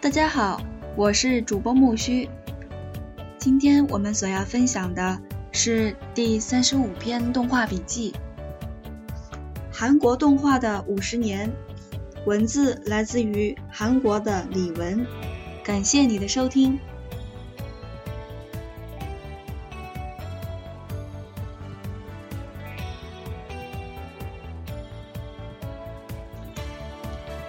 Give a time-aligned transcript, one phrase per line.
[0.00, 0.62] 大家好，
[0.94, 2.30] 我是主播木须。
[3.36, 5.20] 今天我们所要分享的
[5.50, 8.14] 是第三十五篇动画笔记——
[9.72, 11.50] 韩国动画的五十年。
[12.26, 15.04] 文字来自于韩国的李文。
[15.64, 16.78] 感谢你的收听。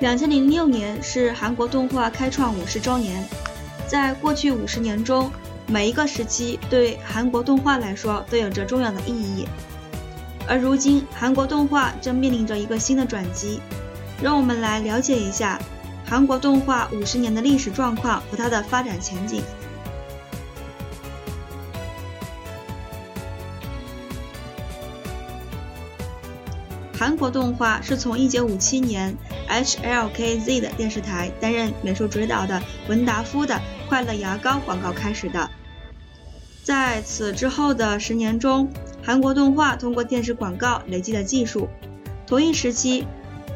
[0.00, 3.26] 两千零六年是韩国动画开创五十周年，
[3.88, 5.28] 在过去五十年中，
[5.66, 9.44] 每一个时期对韩国动画来说都有着重要的意义。
[10.46, 13.60] 而如今，韩国动画正面临着一个新的转机，
[14.22, 15.60] 让我们来了解一下
[16.06, 19.42] 韩国动画五十年的历史状况和它的发展前景。
[26.96, 29.16] 韩国动画是从1957年
[29.48, 35.50] HLKZ 的电视台担任美术指导的文达夫的快乐牙膏广告开始的。
[36.62, 38.70] 在此之后的十年中，
[39.02, 41.68] 韩国动画通过电视广告累积了技术。
[42.26, 43.06] 同一时期，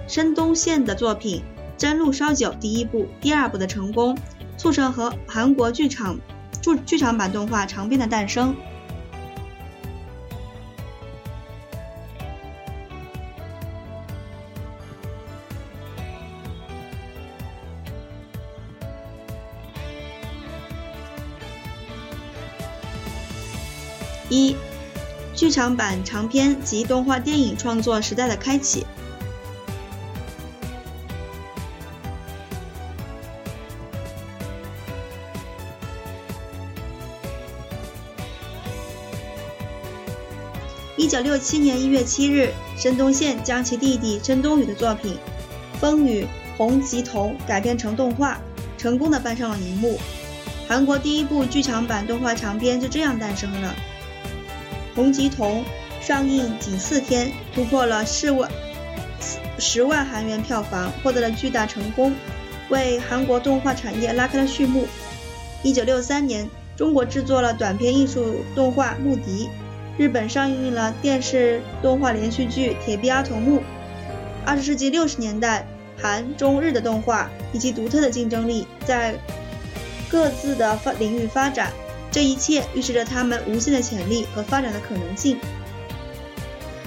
[0.08, 1.40] 申东宪的作品
[1.76, 4.16] 《真露烧酒》第一部、第二部的成功，
[4.56, 6.18] 促成和韩国剧场
[6.62, 8.56] 剧剧场版动画长片的诞生。
[24.32, 24.56] 一、
[25.34, 28.86] 剧场版长篇及动画电影创作时代的开启。
[40.96, 45.14] 一九六七年一月七日，申东宪将其弟弟申东宇的作品
[45.78, 46.26] 《风雨
[46.56, 48.38] 红吉童》改编成动画，
[48.78, 49.98] 成功的搬上了荧幕。
[50.66, 53.74] 韩国第一部剧场版动画长片就这样诞生了。
[54.94, 55.64] 《红吉童》
[56.06, 58.50] 上映仅四天，突破了四万
[59.58, 62.12] 十万韩元票房，获得了巨大成功，
[62.68, 64.86] 为韩国动画产业拉开了序幕。
[65.62, 69.48] 一九六三年，中国制作了短片艺术动画《木笛》，
[69.96, 73.58] 日本上映了电视动画连续剧《铁臂阿童木》。
[74.44, 75.64] 二十世纪六十年代，
[75.96, 79.14] 韩、中、日的动画以及独特的竞争力在
[80.10, 81.72] 各自的发领域发展。
[82.12, 85.38] 这一切预示着他们无限的潜力和发展的可能性。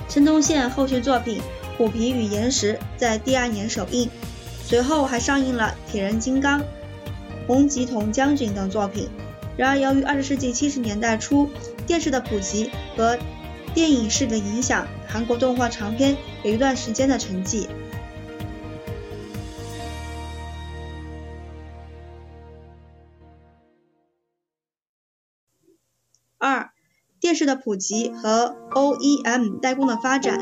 [0.07, 1.39] 申东宪后续作品
[1.77, 4.07] 《虎皮与岩石》在第二年首映，
[4.63, 6.61] 随后还上映了《铁人金刚》
[7.47, 9.09] 《红吉童将军》等作品。
[9.57, 11.49] 然而，由于二十世纪七十年代初
[11.87, 13.17] 电视的普及和
[13.73, 17.67] 电影式的影响，韩国动画长片有一段时间的沉寂。
[26.45, 26.69] 二、
[27.19, 30.37] 电视的普及和 OEM 代工的发展。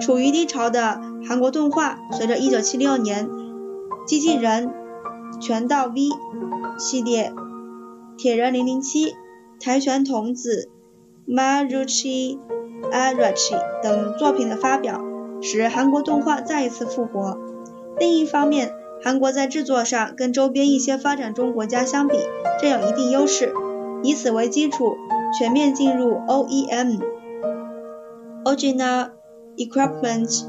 [0.00, 3.28] 处于低潮的韩国动画，随着1976年
[4.08, 4.72] 《机器人
[5.40, 5.92] 拳道 V》
[6.80, 7.30] 系列、
[8.18, 8.82] 《铁人007》、
[9.60, 10.68] 《跆拳童子
[11.28, 12.40] Maruchi
[12.90, 15.09] Arachi》等作品的发表。
[15.42, 17.38] 使韩国动画再一次复活。
[17.98, 22.16] 另一方面，韩国在制作上跟周边一些发展中国家相比，
[22.60, 23.52] 占有一定优势。
[24.02, 24.96] 以此为基础，
[25.38, 29.10] 全面进入 OEM（Original
[29.56, 30.44] Equipment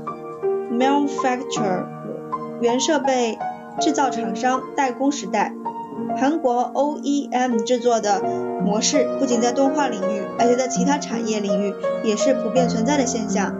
[0.71, 1.85] Manufacturer）
[2.61, 3.37] 原设备
[3.79, 5.53] 制造厂商代工时代。
[6.17, 8.21] 韩国 OEM 制作的
[8.63, 13.55] 模式不仅在动画领域，而且在其他产业领域也是普遍存在的现象。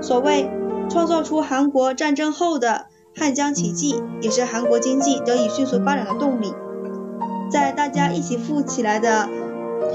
[0.00, 0.48] 所谓
[0.90, 2.86] 创造出韩国战争后的
[3.16, 6.54] 汉江奇迹，也是韩国经济得以迅速发展的动力。
[7.50, 9.28] 在大家一起富起来的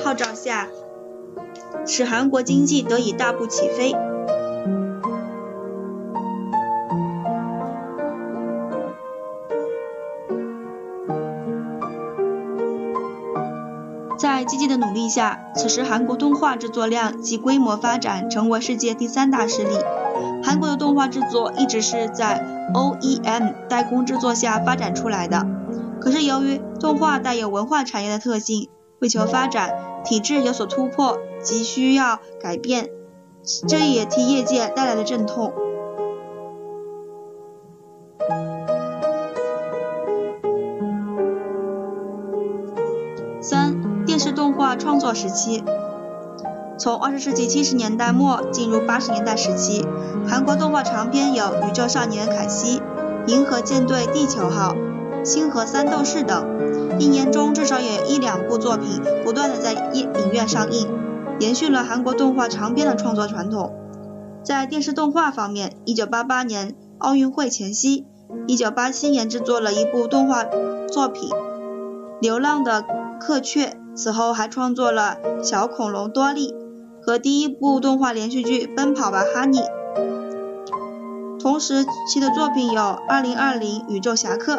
[0.04, 0.68] 号召下，
[1.86, 3.96] 使韩国经济得以大步起飞。
[14.18, 19.76] 在积极的努力下，此时韩国动画制作量及规模发展成为世界第三大势力。
[20.44, 25.48] 韩国的动画制作一直是在 OEM 代工制作下发展出来的。
[26.02, 28.70] 可是由于动画带有文化产业的特性，
[29.00, 29.74] 为求发展，
[30.04, 32.90] 体制有所突破，急需要改变，
[33.68, 35.54] 这也替业界带来了阵痛。
[43.42, 45.64] 三、电视动画创作时期。
[46.84, 49.88] 从二十世纪七十年代末进入八十年代时期，
[50.28, 52.80] 韩国动画长片有《宇宙少年凯西》
[53.26, 54.74] 《银河舰队地球号》
[55.24, 60.90] 《星河三斗士》等，一年中至少有一两部作品不断的在影影院上映，
[61.40, 63.74] 延续了韩国动画长片的创作传统。
[64.44, 68.06] 在电视动画方面，一九八八年奥运会前夕，
[68.46, 70.44] 一九八七年制作了一部动画
[70.92, 71.30] 作品
[72.20, 72.84] 《流浪的
[73.22, 76.52] 客雀》，此后还创作了《小恐龙多利》。
[77.06, 79.60] 和第一部动画连续剧《奔跑吧，哈尼》。
[81.40, 84.56] 同时期的作品有《2020宇宙侠客》，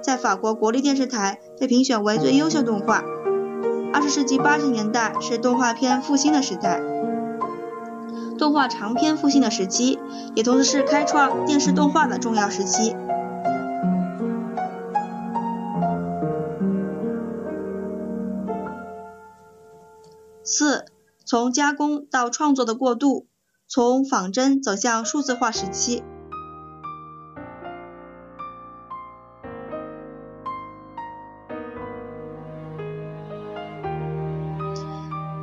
[0.00, 3.02] 在法国国立电视台被评选为最优秀动画。
[3.92, 6.80] 二十世纪八十年代是动画片复兴的时代，
[8.38, 9.98] 动画长篇复兴的时期，
[10.36, 12.94] 也同时是开创电视动画的重要时期。
[20.44, 20.84] 四。
[21.28, 23.26] 从加工到创作的过渡，
[23.66, 26.02] 从仿真走向数字化时期。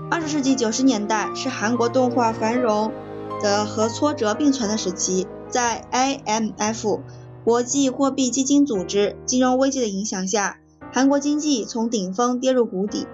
[0.09, 2.91] 二十世纪九十年代是韩国动画繁荣
[3.39, 7.01] 的和挫折并存的时期，在 IMF
[7.43, 10.57] 国际货币基金组织金融危机的影响下，
[10.91, 13.05] 韩国经济从顶峰跌入谷底，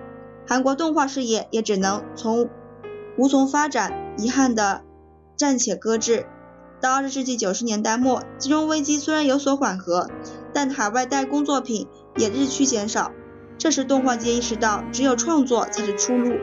[0.47, 2.47] 韩国动画事业也只能从。
[3.21, 4.81] 无从发展，遗憾的
[5.35, 6.25] 暂且搁置。
[6.81, 10.09] 到二十世纪九十年代末，金融危机虽然有所缓和，
[10.51, 13.11] 但海外代工作品也日趋减少。
[13.59, 16.33] 这时，动画界意识到，只有创作才是出路。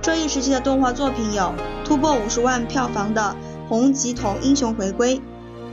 [0.00, 1.52] 这一时期的动画作品有
[1.84, 3.34] 突破五十万票房的。
[3.68, 5.20] 洪吉童英雄回归，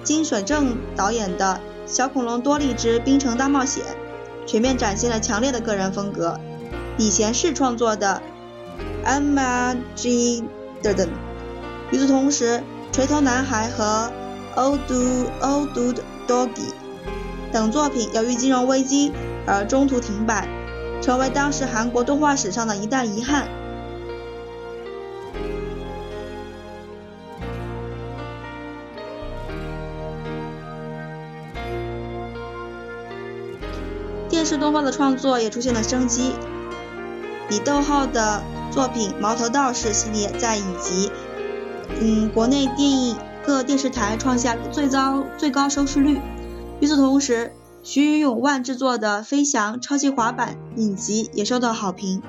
[0.04, 1.60] 金水正导演的
[1.92, 3.84] 《小恐龙多利之冰城大冒险》，
[4.46, 6.40] 全面展现了强烈的个人风格。
[6.98, 8.22] 李贤士创作的
[9.08, 10.44] 《Amagi》
[10.94, 11.10] 等。
[11.92, 12.64] 与此同时，
[12.96, 14.12] 《锤头男孩》和
[14.60, 14.80] 《Old
[15.42, 16.50] Old Doggy》
[17.52, 19.12] 等作品由于金融危机
[19.46, 20.48] 而中途停摆，
[21.02, 23.48] 成为当时韩国动画史上的一大遗憾。
[34.32, 36.32] 电视动画的创作也出现了生机，
[37.50, 38.42] 李逗号的
[38.72, 41.12] 作品《毛头道士》系列在以及
[42.00, 46.22] 嗯国内电影各电视台创下最高最高收视率。
[46.80, 47.52] 与此同时，
[47.84, 52.24] 徐永万制作的《飞翔超级滑板》影集也受到好评。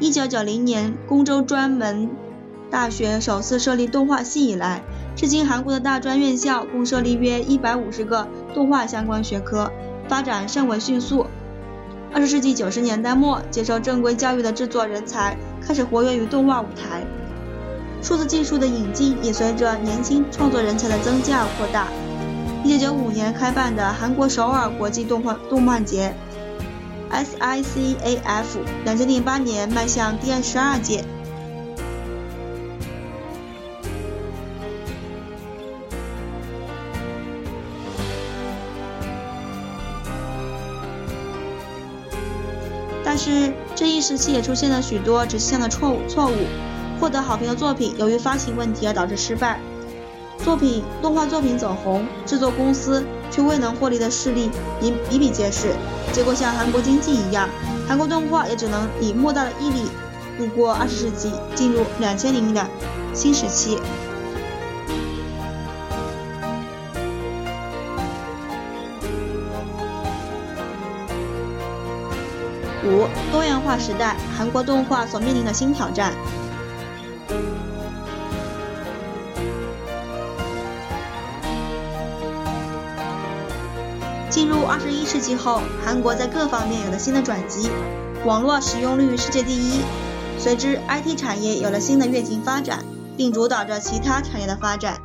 [0.00, 2.08] 一九九零年，公州专门
[2.70, 4.82] 大学首次设立动画系以来，
[5.14, 9.70] 至今韩国的大专院校共设立约一百五十个动画相关学科，
[10.08, 11.26] 发展甚为迅速。
[12.14, 17.04] 二十世纪九十年代末，接受正规教育的制作人才开始活跃于动画舞台，
[18.00, 21.88] 数字技术的引进也随着年轻创作人才的增加而扩大。
[22.64, 26.14] 一九九五年开办的韩国首尔国际动画动漫节。
[27.10, 28.44] SICAF
[28.84, 31.04] 两千零八年迈向第十二届。
[43.02, 46.36] 但是这一时期也出现了许多指向的错误错误，
[47.00, 49.58] 获得好评的作品由于发行问题而导致失败，
[50.44, 55.74] 作品动画作品走红，制作公司却未能获利的事例比比比皆是。
[56.12, 57.48] 结果像韩国经济一样，
[57.86, 59.82] 韩国动画也只能以莫大的毅力
[60.38, 62.66] 度过二十世纪，进入两千零的
[63.14, 63.78] 新时期。
[72.82, 76.12] 五多元化时代，韩国动画所面临的新挑战。
[84.30, 87.68] 进入二十一世纪后，韩国在各方面有了新的转机，
[88.24, 89.80] 网络使用率世界第一，
[90.38, 92.84] 随之 IT 产业有了新的跃进发展，
[93.16, 95.02] 并主导着其他产业的发展。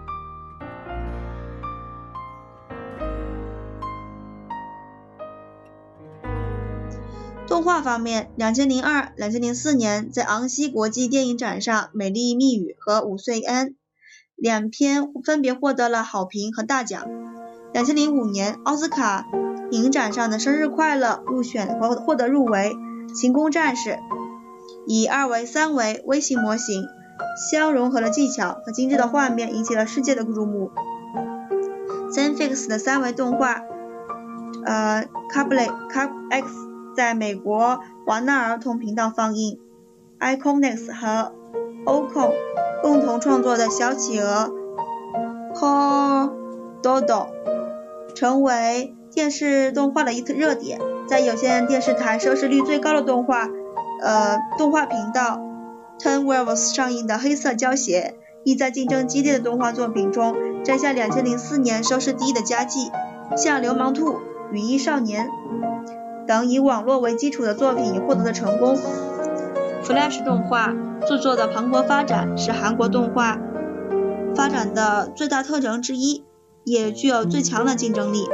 [7.48, 13.70] 动画方面，两千零二、两千零四年在昂西国际电影展上，《美丽蜜语》和《五岁安》
[14.36, 17.35] 两篇分别获得了好评和大奖。
[17.76, 19.26] 两千零五年奥斯卡
[19.70, 22.74] 影展上的生日快乐入选和获得入围。
[23.14, 24.00] 行宫战士
[24.88, 26.88] 以二维、三维微型模型
[27.52, 30.72] 相融合的技巧和精致的画面引起了世界的注目。
[32.14, 33.62] Zenfix 的三维动画，
[34.64, 35.02] 呃
[35.34, 36.48] c a p l e Cap X
[36.96, 39.60] 在美国华纳儿童频道放映。
[40.22, 41.34] Iconix 和
[41.86, 42.32] Ocon
[42.82, 44.50] 共同创作的小企鹅
[45.54, 46.30] c o r
[46.82, 47.28] d o d o
[48.16, 53.50] 成为电视动画的一次热点，在有线电视台收视率最高的动画，
[54.02, 55.40] 呃，动画频道
[56.00, 62.90] Ten Wolves 上映的《黑色胶鞋》，亦在竞争激烈的动画作品中摘下2004年收视第一的佳绩，
[63.38, 64.14] 像《流氓兔》
[64.52, 65.28] 《雨衣少年》
[66.26, 68.78] 等以网络为基础的作品获得了成功。
[69.84, 70.74] Flash 动画
[71.08, 73.38] 著作的蓬勃发展是韩国动画
[74.36, 76.24] 发展的最大特征之一，
[76.66, 78.28] 也具有最强的竞争力。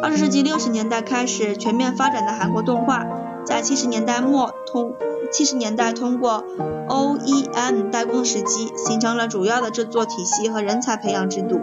[0.00, 3.04] 二十世纪六十年代开始全面发展的韩国动画，
[3.44, 4.94] 在七十年代末通
[5.32, 6.44] 七十年代通过
[6.88, 11.58] OEM 代工时期，形成了主要的制作体系和人才培养制度。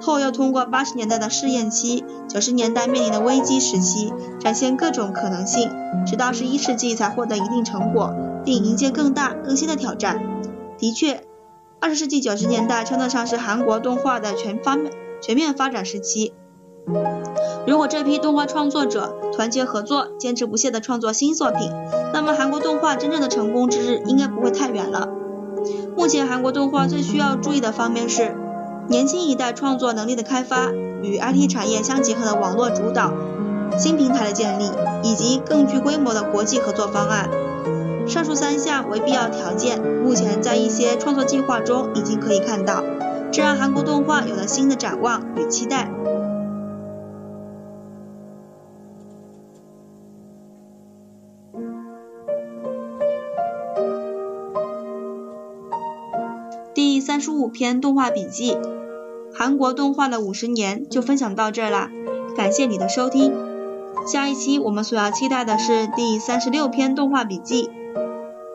[0.00, 5.70] 后又通过八十年代的试验期，九十年代面临的危机时期，展现各种可能性，
[6.06, 8.14] 直到十一世纪才获得一定成果，
[8.44, 10.22] 并迎接更大更新的挑战。
[10.78, 11.24] 的确，
[11.80, 16.32] 二十世纪九十年代称得上是韩国动画的全方面全面发展时期。
[17.66, 21.70] 如果这批动画创作者团结合作，坚持不懈地创作新作品，
[22.14, 25.08] 那么韩国动画真正的成功之日应该不会太远了。
[25.96, 28.36] 目前韩国动画最需要注意的方面是。
[28.88, 30.70] 年轻一代创作能力的开发，
[31.02, 33.12] 与 IT 产业相结合的网络主导
[33.76, 34.64] 新平台的建立，
[35.02, 37.28] 以及更具规模的国际合作方案。
[38.06, 42.82] 上述三项为必要条件，目前在一些创作计划中已经可以看到，
[43.30, 45.90] 这让韩国动画有了新的展望与期待。
[57.58, 58.56] 篇动画笔记。
[59.34, 61.90] 韩国动画的五十年就分享到这儿啦，
[62.36, 63.34] 感谢你的收听。
[64.06, 67.64] 下一期我们所要期待的是第三十六篇动画笔记《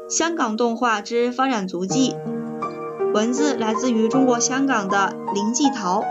[0.09, 2.15] 香港动画之发展足迹》，
[3.13, 6.05] 文字来自于中国香港的林继陶。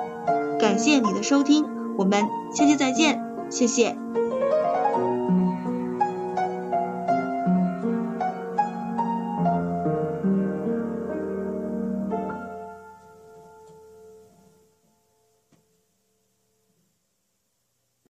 [0.61, 1.65] 感谢你的收听，
[1.97, 3.97] 我们下期再见，谢谢。